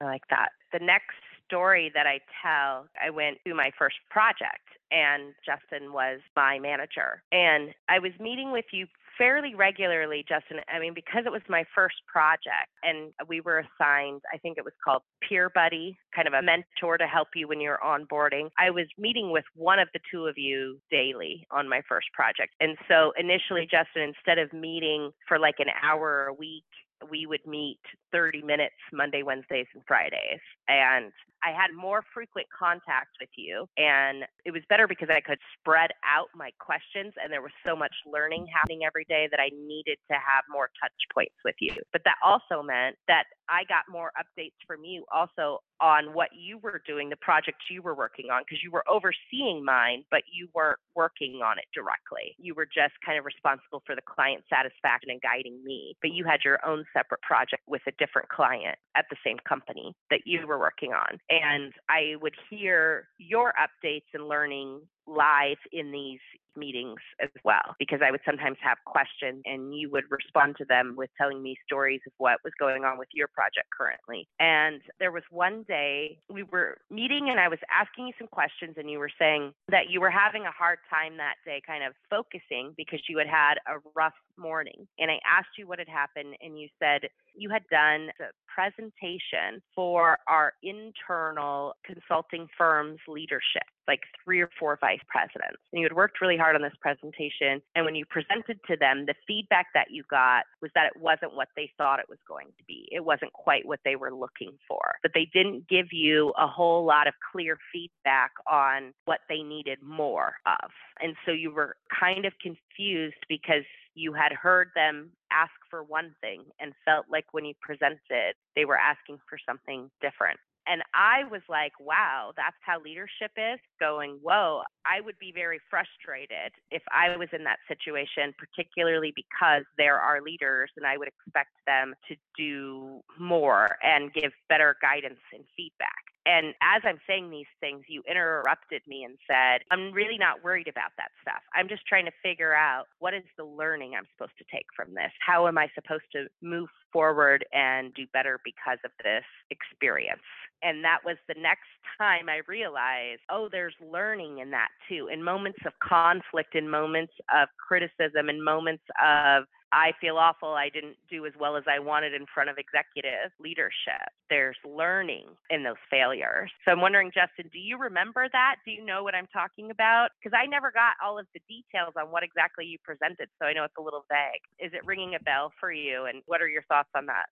I 0.02 0.06
like 0.06 0.24
that. 0.30 0.50
The 0.72 0.80
next 0.80 1.16
story 1.50 1.92
that 1.96 2.06
I 2.06 2.20
tell, 2.44 2.88
I 3.04 3.10
went 3.10 3.38
to 3.46 3.54
my 3.54 3.72
first 3.78 3.98
project 4.10 4.70
and 4.92 5.34
Justin 5.46 5.94
was 5.94 6.20
my 6.36 6.60
manager. 6.60 7.22
And 7.32 7.74
I 7.88 8.00
was 8.00 8.12
meeting 8.20 8.52
with 8.52 8.66
you 8.72 8.88
fairly 9.18 9.54
regularly, 9.54 10.24
Justin. 10.28 10.62
I 10.74 10.80
mean, 10.80 10.94
because 10.94 11.24
it 11.26 11.32
was 11.32 11.42
my 11.50 11.66
first 11.76 11.98
project 12.08 12.72
and 12.84 13.12
we 13.28 13.42
were 13.42 13.60
assigned, 13.60 14.22
I 14.34 14.38
think 14.38 14.58
it 14.58 14.64
was 14.64 14.74
called 14.84 15.02
Peer 15.28 15.52
Buddy, 15.54 15.98
kind 16.16 16.28
of 16.28 16.34
a 16.34 16.42
mentor 16.42 16.98
to 16.98 17.06
help 17.06 17.30
you 17.36 17.48
when 17.48 17.60
you're 17.60 17.80
onboarding. 17.84 18.50
I 18.58 18.70
was 18.70 18.86
meeting 18.98 19.32
with 19.32 19.44
one 19.56 19.80
of 19.80 19.90
the 19.94 20.00
two 20.12 20.26
of 20.26 20.38
you 20.38 20.80
daily 20.90 21.46
on 21.52 21.70
my 21.70 21.82
first 21.88 22.08
project. 22.14 22.54
And 22.60 22.78
so 22.88 23.12
initially, 23.20 23.68
Justin, 23.70 24.14
instead 24.16 24.40
of 24.40 24.54
meeting 24.54 25.12
for 25.28 25.38
like 25.38 25.56
an 25.60 25.68
hour 25.84 26.28
a 26.28 26.34
week, 26.34 26.64
we 27.10 27.26
would 27.26 27.46
meet 27.46 27.80
30 28.12 28.42
minutes 28.42 28.76
Monday, 28.92 29.24
Wednesdays, 29.24 29.68
and 29.74 29.84
Fridays. 29.88 30.42
And 30.68 31.12
I 31.44 31.52
had 31.52 31.76
more 31.76 32.04
frequent 32.14 32.48
contact 32.58 33.18
with 33.20 33.30
you. 33.36 33.68
And 33.78 34.26
it 34.46 34.52
was 34.52 34.62
better 34.70 34.88
because 34.88 35.10
I 35.12 35.22
could 35.22 35.40
spread 35.60 35.92
out 36.04 36.28
my 36.36 36.52
questions. 36.60 37.14
And 37.22 37.32
there 37.32 37.42
was 37.42 37.54
so 37.66 37.76
much 37.76 37.94
learning 38.06 38.48
happening 38.54 38.82
every 38.86 39.06
day 39.06 39.28
that 39.32 39.40
I 39.40 39.50
needed 39.54 39.98
to 40.12 40.16
have 40.16 40.44
more 40.52 40.70
touch 40.82 40.96
points 41.14 41.36
with 41.44 41.56
you. 41.60 41.76
But 41.92 42.02
that 42.06 42.18
also 42.24 42.64
meant 42.64 42.96
that 43.08 43.26
I 43.50 43.64
got 43.66 43.90
more 43.92 44.12
updates 44.14 44.58
from 44.68 44.84
you 44.84 45.06
also 45.14 45.60
on 45.82 46.14
what 46.14 46.30
you 46.36 46.58
were 46.60 46.82
doing, 46.86 47.10
the 47.10 47.16
projects 47.18 47.66
you 47.72 47.82
were 47.82 47.96
working 47.96 48.28
on, 48.32 48.44
because 48.44 48.62
you 48.62 48.70
were 48.70 48.84
overseeing 48.88 49.64
mine, 49.64 50.04
but 50.12 50.22
you 50.32 50.50
weren't 50.54 50.80
working 50.96 51.42
on 51.44 51.58
it 51.58 51.66
directly. 51.74 52.36
You 52.38 52.54
were 52.54 52.66
just 52.66 52.94
kind 53.06 53.18
of 53.18 53.26
responsible 53.26 53.82
for 53.86 53.96
the 53.96 54.02
client 54.04 54.44
satisfaction 54.50 55.10
and 55.10 55.22
guiding 55.22 55.64
me. 55.64 55.96
But 56.02 56.12
you 56.12 56.26
had 56.26 56.42
your 56.44 56.60
own 56.66 56.86
separate 56.94 57.22
project 57.22 57.64
with 57.66 57.82
a 57.88 57.92
different 57.98 58.30
client 58.30 58.78
at 58.96 59.06
the 59.10 59.18
same 59.26 59.38
company 59.48 59.96
that 60.12 60.22
you 60.26 60.46
were 60.46 60.60
working 60.60 60.92
on. 60.92 61.18
And 61.30 61.74
I 61.90 62.16
would 62.22 62.36
hear 62.50 63.08
your 63.18 63.54
updates 63.60 64.06
and 64.14 64.28
learning 64.28 64.82
live 65.10 65.58
in 65.72 65.92
these 65.92 66.20
meetings 66.56 67.00
as 67.22 67.30
well 67.44 67.76
because 67.80 68.00
I 68.06 68.12
would 68.12 68.22
sometimes 68.26 68.58
have 68.62 68.78
questions 68.86 69.42
and 69.46 69.74
you 69.74 69.90
would 69.92 70.06
respond 70.10 70.58
to 70.58 70.66
them 70.66 70.96
with 70.98 71.10
telling 71.18 71.42
me 71.42 71.56
stories 71.66 72.02
of 72.06 72.14
what 72.18 72.40
was 72.44 72.54
going 72.60 72.84
on 72.84 72.98
with 72.98 73.08
your 73.14 73.28
project 73.28 73.68
currently. 73.76 74.28
And 74.40 74.82
there 75.00 75.12
was 75.12 75.24
one 75.32 75.64
day 75.68 76.20
we 76.30 76.44
were 76.44 76.78
meeting 76.90 77.30
and 77.30 77.40
I 77.40 77.48
was 77.48 77.60
asking 77.72 78.08
you 78.08 78.14
some 78.18 78.28
questions 78.28 78.76
and 78.78 78.90
you 78.90 79.00
were 79.00 79.12
saying 79.18 79.54
that 79.70 79.90
you 79.90 80.02
were 80.02 80.10
having 80.10 80.44
a 80.44 80.52
hard 80.52 80.80
time 80.90 81.18
that 81.18 81.36
day 81.46 81.62
kind 81.66 81.84
of 81.84 81.94
focusing 82.10 82.74
because 82.76 83.00
you 83.08 83.18
had 83.18 83.28
had 83.28 83.56
a 83.68 83.80
rough 83.96 84.14
morning. 84.38 84.88
And 85.00 85.10
I 85.10 85.20
asked 85.26 85.58
you 85.58 85.68
what 85.68 85.80
had 85.80 85.90
happened 85.90 86.36
and 86.42 86.60
you 86.60 86.68
said 86.80 87.10
you 87.36 87.50
had 87.50 87.64
done 87.72 88.10
a 88.20 88.32
presentation 88.48 89.62
for 89.76 90.18
our 90.28 90.54
internal 90.64 91.74
consulting 91.86 92.48
firm's 92.58 93.00
leadership 93.08 93.64
like 93.90 94.02
three 94.24 94.40
or 94.40 94.50
four 94.60 94.78
vice 94.80 95.02
presidents. 95.08 95.58
And 95.74 95.82
you 95.82 95.86
had 95.86 95.96
worked 95.96 96.22
really 96.22 96.38
hard 96.38 96.56
on 96.56 96.62
this 96.62 96.78
presentation. 96.80 97.62
And 97.76 97.84
when 97.84 97.96
you 97.96 98.06
presented 98.06 98.60
to 98.68 98.78
them, 98.78 99.06
the 99.08 99.16
feedback 99.28 99.68
that 99.74 99.88
you 99.90 100.04
got 100.10 100.44
was 100.62 100.70
that 100.76 100.86
it 100.86 101.02
wasn't 101.02 101.36
what 101.36 101.50
they 101.56 101.72
thought 101.78 102.00
it 102.00 102.08
was 102.08 102.20
going 102.28 102.48
to 102.58 102.64
be. 102.68 102.88
It 102.92 103.04
wasn't 103.04 103.34
quite 103.34 103.68
what 103.68 103.80
they 103.84 103.96
were 103.96 104.14
looking 104.14 104.54
for. 104.68 104.94
But 105.02 105.12
they 105.16 105.28
didn't 105.34 105.68
give 105.68 105.88
you 105.92 106.32
a 106.38 106.48
whole 106.48 106.86
lot 106.86 107.08
of 107.08 107.16
clear 107.32 107.58
feedback 107.74 108.32
on 108.50 108.94
what 109.06 109.22
they 109.28 109.42
needed 109.42 109.80
more 109.82 110.34
of. 110.46 110.70
And 111.02 111.16
so 111.26 111.32
you 111.32 111.52
were 111.52 111.76
kind 112.00 112.26
of 112.26 112.34
confused 112.42 113.26
because 113.28 113.66
you 113.96 114.14
had 114.14 114.32
heard 114.32 114.70
them 114.76 115.10
ask 115.32 115.52
for 115.70 115.84
one 115.84 116.14
thing 116.22 116.44
and 116.60 116.74
felt 116.86 117.06
like 117.12 117.26
when 117.32 117.46
you 117.46 117.54
presented, 117.62 118.36
they 118.56 118.66
were 118.66 118.78
asking 118.78 119.18
for 119.28 119.38
something 119.48 119.90
different. 120.02 120.40
And 120.70 120.84
I 120.94 121.24
was 121.32 121.42
like, 121.50 121.74
wow, 121.80 122.32
that's 122.38 122.56
how 122.62 122.80
leadership 122.80 123.32
is 123.36 123.60
going, 123.80 124.20
whoa, 124.22 124.62
I 124.86 125.02
would 125.02 125.18
be 125.18 125.32
very 125.34 125.60
frustrated 125.70 126.52
if 126.70 126.84
I 126.92 127.18
was 127.18 127.30
in 127.34 127.44
that 127.46 127.58
situation, 127.68 128.34
particularly 128.38 129.12
because 129.16 129.64
there 129.78 129.98
are 129.98 130.22
leaders 130.22 130.70
and 130.78 130.86
I 130.86 130.98
would 130.98 131.08
expect 131.08 131.52
them 131.66 131.96
to 132.08 132.16
do 132.38 133.02
more 133.18 133.78
and 133.82 134.14
give 134.14 134.32
better 134.48 134.76
guidance 134.82 135.20
and 135.34 135.44
feedback. 135.58 136.04
And 136.30 136.54
as 136.62 136.84
I'm 136.86 137.00
saying 137.08 137.32
these 137.32 137.50
things, 137.60 137.86
you 137.88 138.04
interrupted 138.08 138.84
me 138.88 139.04
and 139.04 139.18
said, 139.26 139.62
I'm 139.72 139.92
really 139.92 140.20
not 140.20 140.44
worried 140.44 140.68
about 140.68 140.92
that 140.98 141.10
stuff. 141.24 141.42
I'm 141.56 141.68
just 141.68 141.88
trying 141.88 142.06
to 142.06 142.12
figure 142.22 142.54
out 142.54 142.86
what 143.00 143.16
is 143.16 143.24
the 143.36 143.46
learning 143.46 143.94
I'm 143.98 144.06
supposed 144.16 144.38
to 144.38 144.46
take 144.54 144.68
from 144.76 144.94
this? 144.94 145.10
How 145.26 145.48
am 145.48 145.58
I 145.58 145.70
supposed 145.74 146.06
to 146.14 146.28
move 146.44 146.70
forward 146.94 147.46
and 147.52 147.92
do 147.96 148.06
better 148.14 148.40
because 148.46 148.78
of 148.86 148.92
this 149.04 149.24
experience? 149.50 150.22
And 150.62 150.84
that 150.84 151.00
was 151.04 151.18
the 151.28 151.40
next 151.42 151.72
time 151.98 152.30
I 152.30 152.42
realized, 152.48 153.22
oh, 153.32 153.50
there's 153.52 153.74
learning 153.82 154.38
in 154.38 154.52
that 154.52 154.70
too. 154.88 155.10
In 155.12 155.24
moments 155.24 155.60
of 155.66 155.74
conflict, 155.82 156.54
in 156.54 156.70
moments 156.70 157.14
of 157.34 157.50
criticism, 157.58 158.30
in 158.30 158.44
moments 158.44 158.84
of 159.04 159.46
I 159.72 159.92
feel 160.02 160.18
awful. 160.18 160.50
I 160.50 160.70
didn't 160.70 160.98
do 161.10 161.26
as 161.26 161.34
well 161.40 161.56
as 161.56 161.64
I 161.68 161.80
wanted 161.80 162.14
in 162.14 162.26
front 162.34 162.50
of 162.50 162.58
executive 162.58 163.32
leadership. 163.40 164.10
There's 164.30 164.58
learning 164.66 165.26
in 165.50 165.64
those 165.64 165.82
failures. 165.90 166.52
So 166.66 166.72
I'm 166.72 166.82
wondering, 166.82 167.12
Justin, 167.14 167.50
do 167.54 167.60
you 167.60 167.78
remember 167.78 168.28
that? 168.32 168.56
Do 168.66 168.72
you 168.72 168.84
know 168.84 169.04
what 169.04 169.16
I'm 169.16 169.28
talking 169.32 169.70
about? 169.72 170.10
Because 170.18 170.38
I 170.38 170.48
never 170.48 170.72
got 170.72 170.94
all 171.04 171.20
of 171.20 171.28
the 171.34 171.42
details 171.48 171.94
on 171.98 172.12
what 172.12 172.24
exactly 172.24 172.66
you 172.66 172.78
presented. 172.84 173.30
So 173.40 173.46
I 173.46 173.54
know 173.54 173.64
it's 173.64 173.78
a 173.78 173.82
little 173.82 174.06
vague. 174.10 174.42
Is 174.60 174.74
it 174.74 174.86
ringing 174.86 175.16
a 175.16 175.24
bell 175.24 175.52
for 175.60 175.72
you? 175.72 176.06
And 176.06 176.24
what 176.26 176.42
are 176.42 176.50
your 176.50 176.64
thoughts 176.64 176.90
on 176.96 177.06
that? 177.06 177.28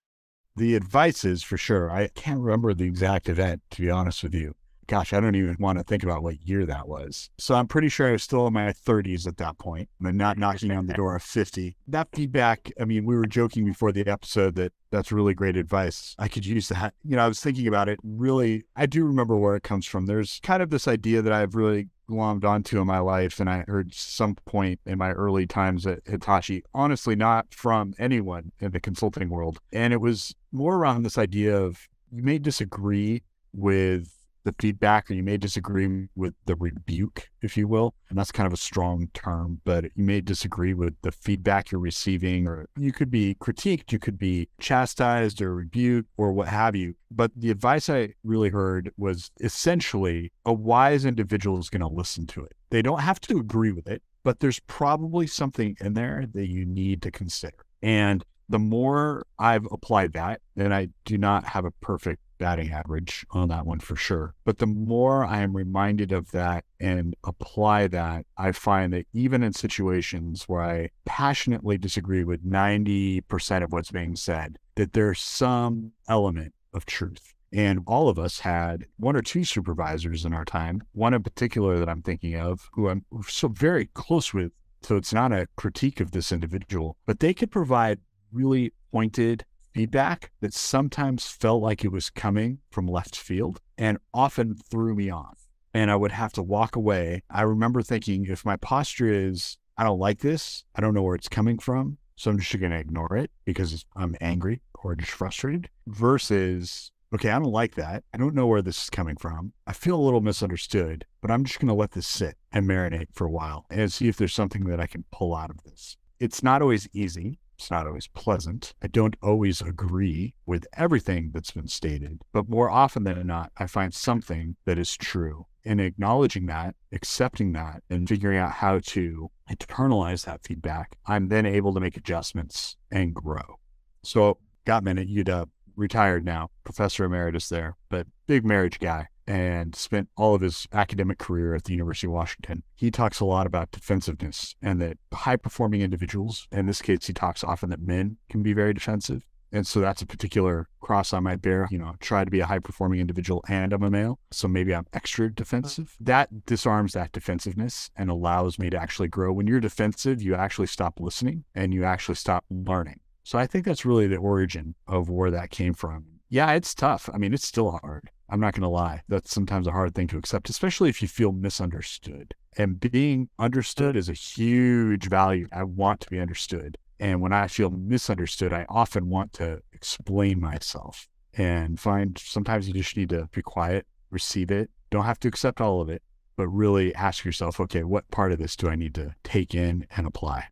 The 0.56 0.76
advice 0.76 1.24
is 1.24 1.44
for 1.44 1.58
sure. 1.58 1.90
I 1.90 2.08
can't 2.08 2.40
remember 2.40 2.74
the 2.74 2.86
exact 2.86 3.30
event, 3.30 3.62
to 3.72 3.82
be 3.82 3.90
honest 3.90 4.24
with 4.24 4.34
you 4.34 4.56
gosh, 4.88 5.14
I 5.14 5.20
don't 5.20 5.36
even 5.36 5.58
want 5.60 5.78
to 5.78 5.84
think 5.84 6.04
about 6.04 6.24
what 6.24 6.42
year 6.42 6.66
that 6.66 6.88
was. 6.88 7.30
So 7.38 7.56
I'm 7.56 7.68
pretty 7.68 7.90
sure 7.90 8.08
I 8.08 8.14
was 8.14 8.24
still 8.24 8.48
in 8.48 8.54
my 8.54 8.72
30s 8.72 9.28
at 9.28 9.38
that 9.38 9.58
point 9.58 9.90
and 10.04 10.18
not 10.18 10.38
knocking 10.38 10.72
on 10.72 10.88
the 10.88 10.94
door 10.94 11.16
of 11.16 11.24
50. 11.24 11.76
That 11.88 12.08
feedback, 12.14 12.72
I 12.80 12.86
mean, 12.86 13.06
we 13.06 13.16
were 13.16 13.26
joking 13.26 13.66
before 13.66 13.92
the 13.92 14.08
episode 14.08 14.56
that 14.56 14.74
that's 14.90 15.12
really 15.12 15.34
great 15.34 15.58
advice. 15.58 16.16
I 16.18 16.28
could 16.28 16.46
use 16.46 16.70
that. 16.70 16.94
You 17.04 17.18
know, 17.18 17.26
I 17.26 17.28
was 17.28 17.40
thinking 17.40 17.68
about 17.68 17.90
it 17.90 18.00
really, 18.04 18.64
I 18.76 18.86
do 18.86 19.06
remember 19.06 19.36
where 19.36 19.56
it 19.56 19.64
comes 19.64 19.86
from. 19.86 20.06
There's 20.06 20.40
kind 20.42 20.64
of 20.64 20.70
this 20.70 20.88
idea 20.88 21.22
that 21.22 21.34
I've 21.34 21.56
really 21.56 21.90
glommed 22.10 22.46
onto 22.46 22.80
in 22.80 22.88
my 22.88 23.00
life, 23.00 23.40
and 23.42 23.50
I 23.50 23.66
heard 23.68 23.94
some 23.94 24.36
point 24.46 24.80
in 24.86 24.98
my 24.98 25.12
early 25.12 25.46
times 25.46 25.86
at 25.86 26.00
Hitachi, 26.06 26.64
honestly, 26.74 27.16
not 27.16 27.54
from 27.54 27.94
anyone 28.00 28.54
in 28.60 28.72
the 28.72 28.80
consulting 28.80 29.30
world. 29.30 29.60
And 29.74 29.92
it 29.92 30.00
was 30.00 30.34
more 30.54 30.76
around 30.76 31.04
this 31.04 31.18
idea 31.18 31.58
of 31.58 31.88
you 32.12 32.24
may 32.24 32.40
disagree 32.40 33.24
with 33.54 34.17
the 34.48 34.56
feedback 34.60 35.12
or 35.12 35.14
you 35.14 35.24
may 35.24 35.36
disagree 35.36 36.08
with 36.16 36.34
the 36.46 36.56
rebuke, 36.56 37.30
if 37.42 37.58
you 37.58 37.68
will. 37.68 37.94
And 38.10 38.18
that's 38.18 38.32
kind 38.32 38.48
of 38.48 38.54
a 38.54 38.58
strong 38.58 39.10
term, 39.14 39.60
but 39.66 39.84
you 39.96 40.06
may 40.06 40.22
disagree 40.22 40.74
with 40.74 40.96
the 41.02 41.12
feedback 41.12 41.70
you're 41.70 41.82
receiving, 41.82 42.48
or 42.48 42.68
you 42.78 42.94
could 42.94 43.12
be 43.12 43.36
critiqued, 43.36 43.92
you 43.92 44.00
could 44.00 44.18
be 44.18 44.48
chastised 44.62 45.42
or 45.42 45.54
rebuked 45.54 46.10
or 46.16 46.32
what 46.32 46.48
have 46.48 46.76
you. 46.76 46.96
But 47.12 47.32
the 47.36 47.52
advice 47.52 47.90
I 47.90 48.14
really 48.24 48.50
heard 48.50 48.92
was 48.98 49.32
essentially 49.42 50.32
a 50.46 50.54
wise 50.54 51.04
individual 51.04 51.60
is 51.60 51.70
going 51.70 51.82
to 51.82 51.88
listen 51.88 52.26
to 52.28 52.46
it. 52.46 52.54
They 52.70 52.82
don't 52.82 53.02
have 53.02 53.20
to 53.22 53.38
agree 53.38 53.74
with 53.74 53.88
it, 53.88 54.02
but 54.24 54.40
there's 54.40 54.62
probably 54.62 55.28
something 55.28 55.76
in 55.82 55.94
there 55.94 56.26
that 56.34 56.48
you 56.48 56.66
need 56.66 57.02
to 57.02 57.12
consider. 57.12 57.58
And 57.82 58.24
the 58.48 58.60
more 58.60 59.26
I've 59.38 59.68
applied 59.72 60.14
that, 60.14 60.40
and 60.56 60.74
I 60.74 60.88
do 61.04 61.18
not 61.18 61.44
have 61.48 61.66
a 61.66 61.72
perfect 61.72 62.22
batting 62.38 62.72
average 62.72 63.26
on 63.32 63.50
that 63.50 63.66
one 63.66 63.80
for 63.80 63.96
sure. 63.96 64.34
But 64.46 64.60
the 64.60 64.68
more 64.68 65.26
I 65.26 65.42
am 65.42 65.56
reminded 65.56 66.12
of 66.12 66.32
that 66.32 66.66
and 66.80 67.16
apply 67.24 67.88
that, 67.88 68.26
I 68.38 68.52
find 68.52 68.94
that 68.94 69.08
even 69.14 69.44
in 69.44 69.54
situations 69.54 70.44
where 70.44 70.62
I 70.62 70.90
passionately 71.06 71.78
disagree 71.78 72.24
with 72.24 72.46
90% 72.46 73.64
of 73.64 73.72
what's 73.72 73.92
being 73.92 74.16
said, 74.16 74.58
that 74.76 74.94
there's 74.94 75.20
some 75.20 75.92
element 76.08 76.54
of 76.74 76.86
truth. 76.86 77.34
And 77.54 77.82
all 77.88 78.10
of 78.10 78.20
us 78.20 78.40
had 78.40 78.86
one 78.98 79.16
or 79.16 79.22
two 79.22 79.46
supervisors 79.46 80.26
in 80.26 80.34
our 80.34 80.46
time, 80.46 80.84
one 80.92 81.14
in 81.14 81.24
particular 81.24 81.80
that 81.80 81.90
I'm 81.90 82.02
thinking 82.02 82.36
of, 82.36 82.70
who 82.74 82.90
I'm 82.90 83.06
so 83.28 83.48
very 83.48 83.86
close 83.94 84.34
with. 84.34 84.52
So 84.84 84.96
it's 84.96 85.14
not 85.14 85.32
a 85.32 85.48
critique 85.56 86.00
of 86.00 86.12
this 86.12 86.32
individual, 86.32 86.98
but 87.06 87.20
they 87.20 87.34
could 87.34 87.50
provide 87.50 88.00
really 88.32 88.74
pointed 88.92 89.46
feedback 89.74 90.32
that 90.42 90.54
sometimes 90.54 91.28
felt 91.28 91.62
like 91.62 91.84
it 91.84 91.92
was 91.92 92.10
coming 92.10 92.60
from 92.72 92.88
left 92.88 93.16
field 93.16 93.60
and 93.78 93.98
often 94.14 94.56
threw 94.56 94.96
me 94.96 95.10
off. 95.10 95.48
And 95.74 95.92
I 95.92 95.96
would 95.96 96.12
have 96.12 96.34
to 96.34 96.44
walk 96.44 96.76
away. 96.76 97.22
I 97.30 97.44
remember 97.44 97.82
thinking 97.82 98.26
if 98.26 98.46
my 98.46 98.58
posture 98.58 99.12
is, 99.12 99.58
I 99.78 99.84
don't 99.84 100.00
like 100.00 100.20
this, 100.20 100.64
I 100.76 100.82
don't 100.82 100.94
know 100.94 101.04
where 101.04 101.16
it's 101.16 101.30
coming 101.30 101.60
from. 101.60 101.98
So 102.16 102.32
I'm 102.32 102.40
just 102.40 102.60
going 102.60 102.72
to 102.72 102.80
ignore 102.80 103.16
it 103.16 103.30
because 103.46 103.86
I'm 103.96 104.16
angry 104.20 104.62
or 104.74 104.96
just 104.96 105.12
frustrated 105.12 105.70
versus, 105.86 106.92
okay, 107.14 107.30
I 107.30 107.38
don't 107.38 107.52
like 107.52 107.76
that. 107.76 108.04
I 108.12 108.18
don't 108.18 108.34
know 108.34 108.48
where 108.48 108.64
this 108.64 108.84
is 108.84 108.90
coming 108.90 109.18
from. 109.18 109.54
I 109.68 109.74
feel 109.74 109.96
a 109.96 110.02
little 110.02 110.22
misunderstood, 110.22 111.06
but 111.22 111.30
I'm 111.30 111.44
just 111.44 111.60
going 111.60 111.68
to 111.68 111.76
let 111.76 111.92
this 111.92 112.08
sit 112.08 112.36
and 112.52 112.68
marinate 112.68 113.10
for 113.14 113.28
a 113.28 113.32
while 113.32 113.66
and 113.70 113.94
see 113.94 114.08
if 114.08 114.18
there's 114.18 114.34
something 114.34 114.66
that 114.66 114.80
I 114.80 114.88
can 114.88 115.06
pull 115.12 115.36
out 115.36 115.52
of 115.52 115.64
this. 115.64 115.96
It's 116.20 116.42
not 116.42 116.64
always 116.64 116.88
easy. 116.92 117.38
It's 117.58 117.72
not 117.72 117.88
always 117.88 118.08
pleasant. 118.08 118.74
I 118.84 118.88
don't 118.88 119.16
always 119.22 119.62
agree 119.62 120.36
with 120.46 120.68
everything 120.74 121.32
that's 121.34 121.52
been 121.52 121.68
stated, 121.68 122.22
but 122.32 122.48
more 122.48 122.70
often 122.70 123.04
than 123.04 123.26
not, 123.26 123.52
I 123.58 123.66
find 123.66 123.94
something 123.94 124.58
that 124.66 124.78
is 124.78 124.96
true. 124.96 125.48
And 125.66 125.82
acknowledging 125.82 126.46
that, 126.46 126.76
accepting 126.92 127.54
that, 127.54 127.84
and 127.90 128.08
figuring 128.08 128.38
out 128.38 128.52
how 128.52 128.80
to 128.80 129.32
internalize 129.50 130.26
that 130.26 130.44
feedback, 130.44 130.98
I'm 131.06 131.30
then 131.30 131.46
able 131.46 131.74
to 131.74 131.80
make 131.80 131.98
adjustments 131.98 132.78
and 132.92 133.14
grow. 133.14 133.60
So, 134.04 134.38
Gottman 134.66 135.04
you'd 135.08 135.30
uh, 135.30 135.46
retired 135.76 136.24
now, 136.26 136.52
professor 136.64 137.06
emeritus 137.06 137.50
there, 137.50 137.76
but 137.90 138.08
big 138.28 138.46
marriage 138.46 138.80
guy 138.80 139.08
and 139.28 139.76
spent 139.76 140.10
all 140.16 140.34
of 140.34 140.42
his 140.42 140.68
academic 140.72 141.18
career 141.18 141.54
at 141.54 141.66
the 141.66 141.74
University 141.74 142.08
of 142.08 142.14
Washington. 142.14 142.64
He 142.76 142.90
talks 142.90 143.20
a 143.20 143.26
lot 143.26 143.46
about 143.46 143.72
defensiveness 143.72 144.56
and 144.62 144.82
that 144.82 144.98
high 145.14 145.36
performing 145.36 145.82
individuals, 145.82 146.48
in 146.52 146.66
this 146.66 146.82
case, 146.82 147.08
he 147.08 147.14
talks 147.14 147.44
often 147.44 147.70
that 147.70 147.82
men 147.82 148.18
can 148.30 148.42
be 148.42 148.54
very 148.54 148.74
defensive. 148.74 149.24
And 149.52 149.66
so 149.66 149.80
that's 149.80 150.02
a 150.02 150.06
particular 150.06 150.68
cross 150.82 151.14
I 151.14 151.20
might 151.20 151.42
bear. 151.42 151.68
You 151.72 151.78
know, 151.78 151.96
try 152.00 152.26
to 152.26 152.32
be 152.32 152.42
a 152.42 152.46
high 152.46 152.60
performing 152.60 153.00
individual 153.00 153.44
and 153.48 153.72
I'm 153.72 153.84
a 153.84 153.90
male. 153.90 154.20
So 154.32 154.48
maybe 154.48 154.76
I'm 154.76 154.88
extra 154.94 155.34
defensive. 155.34 155.94
Mm-hmm. 155.94 156.04
That 156.04 156.46
disarms 156.46 156.94
that 156.94 157.14
defensiveness 157.14 157.90
and 157.96 158.10
allows 158.10 158.60
me 158.60 158.70
to 158.70 158.78
actually 158.78 159.08
grow. 159.08 159.32
When 159.32 159.48
you're 159.48 159.60
defensive, 159.60 160.22
you 160.22 160.36
actually 160.36 160.68
stop 160.68 161.00
listening 161.00 161.46
and 161.56 161.74
you 161.74 161.86
actually 161.86 162.16
stop 162.16 162.44
learning. 162.50 163.00
So 163.24 163.38
I 163.38 163.48
think 163.48 163.66
that's 163.66 163.86
really 163.86 164.08
the 164.08 164.18
origin 164.18 164.76
of 164.88 165.10
where 165.10 165.32
that 165.32 165.50
came 165.50 165.74
from. 165.74 166.06
Yeah, 166.30 166.52
it's 166.54 166.76
tough. 166.76 167.10
I 167.14 167.18
mean, 167.18 167.34
it's 167.34 167.48
still 167.48 167.72
hard. 167.72 168.10
I'm 168.30 168.40
not 168.40 168.54
going 168.54 168.64
to 168.64 168.68
lie. 168.68 169.02
That's 169.08 169.34
sometimes 169.34 169.68
a 169.68 169.72
hard 169.72 169.96
thing 169.96 170.08
to 170.08 170.18
accept, 170.18 170.50
especially 170.50 170.90
if 170.90 171.02
you 171.02 171.08
feel 171.08 171.32
misunderstood. 171.32 172.34
And 172.58 172.80
being 172.80 173.30
understood 173.40 173.96
is 173.96 174.10
a 174.10 174.14
huge 174.14 175.08
value. 175.08 175.48
I 175.52 175.64
want 175.64 176.02
to 176.02 176.10
be 176.10 176.20
understood. 176.20 176.78
And 177.00 177.22
when 177.22 177.32
I 177.32 177.48
feel 177.48 177.70
misunderstood, 177.70 178.52
I 178.52 178.66
often 178.70 179.10
want 179.10 179.34
to 179.34 179.62
explain 179.72 180.42
myself 180.42 181.08
and 181.36 181.80
find 181.80 182.18
sometimes 182.18 182.68
you 182.68 182.74
just 182.74 182.98
need 182.98 183.10
to 183.10 183.30
be 183.32 183.42
quiet, 183.42 183.86
receive 184.10 184.50
it. 184.52 184.72
Don't 184.90 185.06
have 185.06 185.20
to 185.20 185.28
accept 185.28 185.62
all 185.62 185.82
of 185.82 185.90
it, 185.90 186.02
but 186.36 186.48
really 186.48 186.94
ask 186.96 187.24
yourself, 187.24 187.60
okay, 187.60 187.84
what 187.84 188.10
part 188.10 188.32
of 188.32 188.40
this 188.40 188.56
do 188.56 188.68
I 188.68 188.76
need 188.76 188.96
to 188.96 189.16
take 189.24 189.54
in 189.54 189.86
and 189.96 190.08
apply? 190.08 190.46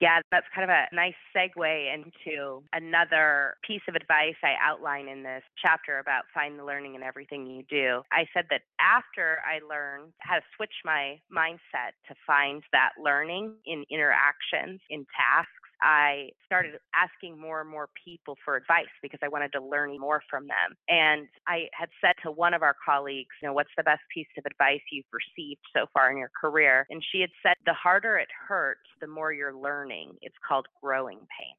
Yeah, 0.00 0.20
that's 0.30 0.46
kind 0.54 0.64
of 0.64 0.74
a 0.74 0.94
nice 0.94 1.14
segue 1.36 1.94
into 1.94 2.62
another 2.72 3.56
piece 3.66 3.82
of 3.86 3.94
advice 3.94 4.36
I 4.42 4.54
outline 4.58 5.08
in 5.08 5.22
this 5.22 5.42
chapter 5.60 5.98
about 5.98 6.24
find 6.32 6.58
the 6.58 6.64
learning 6.64 6.94
in 6.94 7.02
everything 7.02 7.46
you 7.46 7.62
do. 7.68 8.00
I 8.10 8.24
said 8.32 8.46
that 8.48 8.62
after 8.80 9.40
I 9.44 9.60
learned 9.68 10.14
how 10.20 10.36
to 10.36 10.42
switch 10.56 10.72
my 10.86 11.20
mindset 11.30 11.92
to 12.08 12.14
find 12.26 12.62
that 12.72 12.92
learning 12.98 13.56
in 13.66 13.84
interactions, 13.90 14.80
in 14.88 15.04
tasks, 15.14 15.52
I 15.82 16.30
started 16.46 16.74
asking 16.94 17.40
more 17.40 17.60
and 17.60 17.70
more 17.70 17.88
people 18.04 18.36
for 18.44 18.56
advice 18.56 18.92
because 19.02 19.20
I 19.22 19.28
wanted 19.28 19.52
to 19.52 19.62
learn 19.62 19.98
more 19.98 20.22
from 20.28 20.46
them. 20.46 20.76
And 20.88 21.28
I 21.46 21.68
had 21.72 21.88
said 22.00 22.14
to 22.22 22.30
one 22.30 22.54
of 22.54 22.62
our 22.62 22.76
colleagues, 22.84 23.30
you 23.42 23.48
know, 23.48 23.54
what's 23.54 23.70
the 23.76 23.82
best 23.82 24.02
piece 24.12 24.28
of 24.38 24.44
advice 24.46 24.80
you've 24.92 25.06
received 25.12 25.60
so 25.74 25.86
far 25.92 26.10
in 26.10 26.18
your 26.18 26.30
career? 26.38 26.86
And 26.90 27.02
she 27.12 27.20
had 27.20 27.30
said, 27.42 27.54
the 27.66 27.74
harder 27.74 28.16
it 28.18 28.28
hurts, 28.48 28.88
the 29.00 29.06
more 29.06 29.32
you're 29.32 29.56
learning. 29.56 30.12
It's 30.22 30.36
called 30.46 30.66
growing 30.82 31.18
pains 31.18 31.56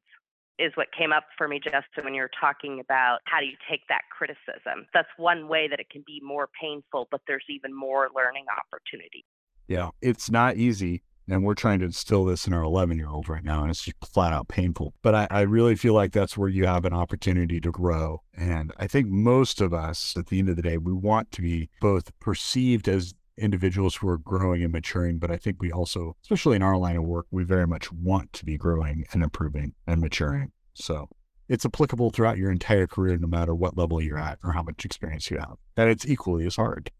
is 0.59 0.71
what 0.75 0.87
came 0.95 1.11
up 1.11 1.23
for 1.37 1.47
me, 1.47 1.59
Justin, 1.59 2.03
when 2.03 2.13
you 2.13 2.21
were 2.21 2.31
talking 2.39 2.79
about 2.79 3.19
how 3.25 3.39
do 3.39 3.47
you 3.47 3.57
take 3.67 3.81
that 3.89 4.01
criticism. 4.15 4.85
That's 4.93 5.07
one 5.17 5.47
way 5.47 5.67
that 5.67 5.79
it 5.79 5.89
can 5.89 6.03
be 6.05 6.21
more 6.23 6.49
painful, 6.61 7.07
but 7.09 7.21
there's 7.27 7.45
even 7.49 7.73
more 7.73 8.09
learning 8.15 8.45
opportunity. 8.47 9.25
Yeah, 9.67 9.89
it's 10.01 10.29
not 10.29 10.57
easy. 10.57 11.01
And 11.29 11.43
we're 11.43 11.53
trying 11.53 11.79
to 11.79 11.85
instill 11.85 12.25
this 12.25 12.47
in 12.47 12.53
our 12.53 12.63
11 12.63 12.97
year 12.97 13.09
old 13.09 13.29
right 13.29 13.43
now, 13.43 13.61
and 13.61 13.69
it's 13.69 13.83
just 13.83 13.97
flat 14.05 14.33
out 14.33 14.47
painful. 14.47 14.93
But 15.01 15.15
I, 15.15 15.27
I, 15.29 15.41
really 15.41 15.75
feel 15.75 15.93
like 15.93 16.11
that's 16.11 16.37
where 16.37 16.49
you 16.49 16.65
have 16.65 16.83
an 16.83 16.93
opportunity 16.93 17.61
to 17.61 17.71
grow. 17.71 18.21
And 18.35 18.73
I 18.77 18.87
think 18.87 19.07
most 19.07 19.61
of 19.61 19.73
us, 19.73 20.15
at 20.17 20.27
the 20.27 20.39
end 20.39 20.49
of 20.49 20.55
the 20.55 20.61
day, 20.61 20.77
we 20.77 20.93
want 20.93 21.31
to 21.33 21.41
be 21.41 21.69
both 21.79 22.17
perceived 22.19 22.87
as 22.87 23.13
individuals 23.37 23.95
who 23.95 24.07
are 24.09 24.17
growing 24.17 24.63
and 24.63 24.71
maturing, 24.71 25.19
but 25.19 25.31
I 25.31 25.37
think 25.37 25.61
we 25.61 25.71
also, 25.71 26.15
especially 26.23 26.55
in 26.55 26.63
our 26.63 26.77
line 26.77 26.97
of 26.97 27.03
work, 27.03 27.27
we 27.31 27.43
very 27.43 27.67
much 27.67 27.91
want 27.91 28.33
to 28.33 28.45
be 28.45 28.57
growing 28.57 29.05
and 29.13 29.23
improving 29.23 29.73
and 29.87 30.01
maturing. 30.01 30.51
So 30.73 31.07
it's 31.49 31.65
applicable 31.65 32.11
throughout 32.11 32.37
your 32.37 32.51
entire 32.51 32.87
career, 32.87 33.17
no 33.17 33.27
matter 33.27 33.53
what 33.53 33.77
level 33.77 34.01
you're 34.01 34.17
at 34.17 34.39
or 34.43 34.53
how 34.53 34.63
much 34.63 34.85
experience 34.85 35.29
you 35.29 35.37
have. 35.37 35.57
And 35.75 35.89
it's 35.89 36.05
equally 36.05 36.45
as 36.45 36.55
hard. 36.55 36.91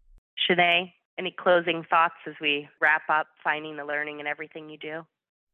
Shanae, 0.48 0.92
any 1.22 1.34
closing 1.38 1.84
thoughts 1.88 2.14
as 2.26 2.34
we 2.40 2.68
wrap 2.80 3.02
up 3.08 3.28
finding 3.42 3.76
the 3.76 3.84
learning 3.84 4.18
and 4.18 4.28
everything 4.28 4.68
you 4.68 4.78
do? 4.78 5.02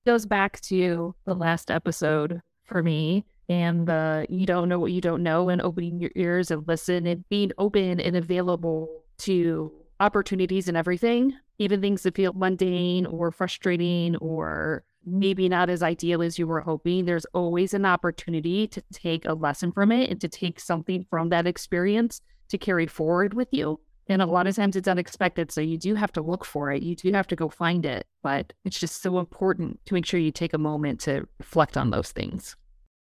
Goes 0.07 0.25
back 0.25 0.61
to 0.63 1.15
the 1.27 1.35
last 1.35 1.71
episode 1.71 2.41
for 2.65 2.83
me 2.83 3.27
and 3.49 3.87
the 3.87 4.27
you 4.29 4.47
don't 4.47 4.69
know 4.69 4.79
what 4.79 4.93
you 4.93 5.01
don't 5.01 5.23
know 5.23 5.49
and 5.49 5.61
opening 5.61 6.01
your 6.01 6.11
ears 6.17 6.51
and 6.51 6.67
listen 6.67 7.07
and 7.07 7.29
being 7.29 7.53
open 7.59 8.01
and 8.01 8.17
available 8.17 8.89
to 9.19 9.73
opportunities 10.01 10.69
and 10.69 10.77
everything, 10.77 11.35
even 11.59 11.81
things 11.81 12.03
that 12.03 12.17
feel 12.17 12.33
mundane 12.33 13.05
or 13.05 13.31
frustrating 13.31 14.17
or 14.17 14.85
maybe 15.05 15.49
not 15.49 15.69
as 15.69 15.83
ideal 15.83 16.23
as 16.23 16.39
you 16.39 16.47
were 16.47 16.61
hoping. 16.61 17.05
There's 17.05 17.27
always 17.27 17.75
an 17.75 17.85
opportunity 17.85 18.67
to 18.69 18.83
take 18.93 19.27
a 19.27 19.35
lesson 19.35 19.73
from 19.73 19.93
it 19.93 20.11
and 20.11 20.21
to 20.21 20.29
take 20.29 20.61
something 20.61 21.05
from 21.11 21.29
that 21.31 21.47
experience 21.47 22.21
to 22.49 22.59
carry 22.59 22.87
forward 22.87 23.35
with 23.35 23.49
you. 23.51 23.81
And 24.09 24.23
a 24.23 24.27
lot 24.27 24.47
of 24.47 24.57
times 24.57 24.77
it's 24.77 24.89
unexpected. 24.89 25.53
So 25.53 25.61
you 25.61 25.77
do 25.77 25.95
have 25.95 26.13
to 26.13 26.23
look 26.23 26.45
for 26.45 26.73
it. 26.73 26.83
You 26.83 26.97
do 26.97 27.13
have 27.13 27.27
to 27.29 27.37
go 27.37 27.49
find 27.49 27.85
it. 27.85 28.07
But 28.23 28.53
it's 28.65 28.81
just 28.81 29.03
so 29.03 29.19
important 29.19 29.85
to 29.87 29.95
make 29.95 30.07
sure 30.07 30.19
you 30.19 30.33
take 30.33 30.55
a 30.55 30.59
moment 30.59 31.01
to 31.01 31.27
reflect 31.39 31.77
on 31.77 31.91
those 31.91 32.11
things. 32.13 32.57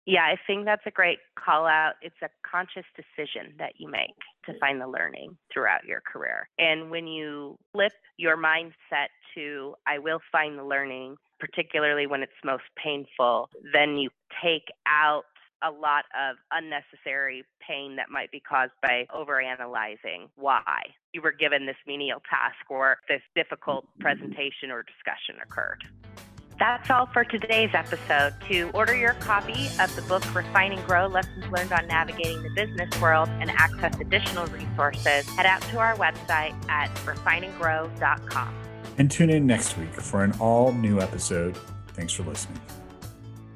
Yeah, 0.05 0.23
I 0.23 0.35
think 0.45 0.65
that's 0.65 0.85
a 0.85 0.91
great 0.91 1.19
call 1.39 1.65
out. 1.65 1.93
It's 2.01 2.21
a 2.21 2.29
conscious 2.49 2.83
decision 2.95 3.53
that 3.57 3.73
you 3.77 3.89
make 3.89 4.15
to 4.45 4.57
find 4.59 4.81
the 4.81 4.87
learning 4.87 5.37
throughout 5.51 5.85
your 5.85 6.01
career. 6.01 6.49
And 6.59 6.91
when 6.91 7.07
you 7.07 7.57
flip 7.71 7.93
your 8.17 8.35
mindset 8.35 9.07
to, 9.35 9.75
I 9.87 9.99
will 9.99 10.19
find 10.29 10.59
the 10.59 10.65
learning, 10.65 11.15
particularly 11.39 12.05
when 12.05 12.21
it's 12.21 12.33
most 12.43 12.63
painful, 12.75 13.49
then 13.71 13.95
you 13.95 14.09
take 14.43 14.65
out 14.85 15.23
a 15.63 15.71
lot 15.71 16.05
of 16.13 16.37
unnecessary 16.51 17.43
pain 17.65 17.95
that 17.95 18.09
might 18.09 18.31
be 18.31 18.39
caused 18.39 18.73
by 18.81 19.05
overanalyzing 19.15 20.29
why 20.35 20.81
you 21.13 21.21
were 21.21 21.31
given 21.31 21.65
this 21.65 21.77
menial 21.87 22.21
task 22.29 22.69
or 22.69 22.97
this 23.07 23.21
difficult 23.35 23.85
presentation 23.99 24.71
or 24.71 24.83
discussion 24.83 25.35
occurred. 25.41 25.83
That's 26.59 26.89
all 26.89 27.07
for 27.07 27.23
today's 27.23 27.71
episode. 27.73 28.33
To 28.47 28.69
order 28.73 28.95
your 28.95 29.13
copy 29.13 29.67
of 29.79 29.93
the 29.95 30.03
book 30.03 30.23
Refine 30.35 30.73
and 30.73 30.85
Grow 30.85 31.07
Lessons 31.07 31.45
Learned 31.51 31.71
on 31.73 31.87
Navigating 31.87 32.43
the 32.43 32.51
Business 32.55 33.01
World 33.01 33.27
and 33.39 33.49
access 33.49 33.99
additional 33.99 34.45
resources, 34.47 35.27
head 35.29 35.45
out 35.45 35.61
to 35.63 35.79
our 35.79 35.95
website 35.95 36.53
at 36.69 36.93
refineandgrow.com. 36.97 38.53
And 38.97 39.09
tune 39.09 39.29
in 39.29 39.47
next 39.47 39.77
week 39.77 39.93
for 39.93 40.23
an 40.23 40.33
all 40.39 40.71
new 40.71 40.99
episode. 40.99 41.57
Thanks 41.95 42.13
for 42.13 42.23
listening. 42.23 42.59